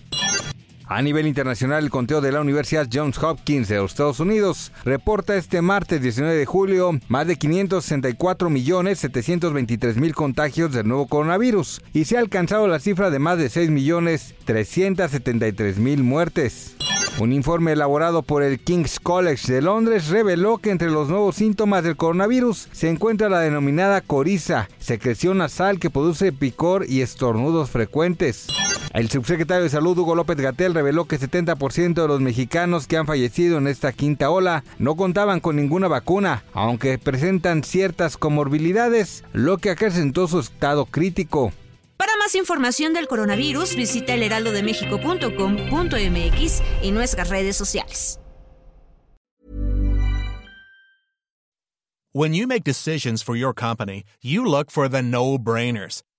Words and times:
A 0.93 1.03
nivel 1.03 1.29
internacional, 1.29 1.85
el 1.85 1.91
conteo 1.91 2.21
de 2.21 2.33
la 2.33 2.41
Universidad 2.41 2.89
Johns 2.93 3.17
Hopkins 3.23 3.69
de 3.69 3.77
los 3.77 3.93
Estados 3.93 4.19
Unidos 4.19 4.73
reporta 4.85 5.37
este 5.37 5.63
martes 5.63 6.03
19 6.03 6.35
de 6.35 6.47
julio 6.47 6.99
más 7.07 7.29
de 7.29 7.37
564 7.37 8.51
millones 8.51 8.99
723 8.99 9.99
mil 9.99 10.17
contagios 10.17 10.73
del 10.73 10.89
nuevo 10.89 11.07
coronavirus 11.07 11.81
y 11.93 12.07
se 12.07 12.17
ha 12.17 12.21
alcanzado 12.21 12.67
la 12.67 12.81
cifra 12.81 13.11
de 13.11 13.21
más 13.21 13.39
de 13.39 13.51
6 13.51 13.71
millones 13.71 14.35
373 14.47 15.79
mil 15.79 16.03
muertes. 16.03 16.75
Un 17.21 17.33
informe 17.33 17.71
elaborado 17.71 18.23
por 18.23 18.43
el 18.43 18.59
King's 18.59 18.99
College 18.99 19.53
de 19.53 19.63
Londres 19.63 20.09
reveló 20.09 20.59
que 20.59 20.71
entre 20.71 20.91
los 20.91 21.09
nuevos 21.09 21.37
síntomas 21.37 21.85
del 21.85 21.97
coronavirus 21.97 22.67
se 22.73 22.89
encuentra 22.89 23.29
la 23.29 23.39
denominada 23.39 24.01
coriza, 24.01 24.69
secreción 24.81 25.39
nasal 25.39 25.79
que 25.79 25.89
produce 25.89 26.33
picor 26.33 26.85
y 26.89 27.03
estornudos 27.03 27.71
frecuentes. 27.71 28.49
El 28.93 29.09
subsecretario 29.09 29.63
de 29.63 29.71
Salud 29.71 29.97
Hugo 29.97 30.17
López 30.17 30.37
Gatel 30.37 30.75
reveló 30.75 31.05
que 31.05 31.19
70% 31.19 31.95
de 31.95 32.09
los 32.09 32.21
mexicanos 32.21 32.89
que 32.89 32.97
han 32.97 33.07
fallecido 33.07 33.59
en 33.59 33.69
esta 33.69 33.93
quinta 33.93 34.31
ola 34.31 34.65
no 34.79 34.97
contaban 34.97 35.39
con 35.39 35.55
ninguna 35.55 35.87
vacuna, 35.87 36.43
aunque 36.55 36.99
presentan 36.99 37.63
ciertas 37.63 38.17
comorbilidades, 38.17 39.23
lo 39.33 39.59
que 39.59 39.71
acrecentó 39.71 40.27
su 40.27 40.41
estado 40.41 40.87
crítico. 40.87 41.53
Para 41.97 42.17
más 42.17 42.35
información 42.35 42.93
del 42.93 43.07
coronavirus, 43.07 43.77
visita 43.77 44.15
elheraldodemexico.com.mx 44.15 46.63
y 46.83 46.91
nuestras 46.91 47.29
redes 47.29 47.57
sociales. 47.57 48.19
When 52.13 52.35
you 52.35 52.49
make 52.49 52.65
decisions 52.65 53.23
for 53.23 53.37
your 53.37 53.55
company, 53.55 54.03
you 54.21 54.45
look 54.45 54.73
for 54.73 54.91
the 54.91 55.01
no-brainers. 55.01 56.03